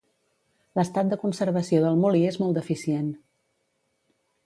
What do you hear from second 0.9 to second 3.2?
de conservació del molí és molt deficient.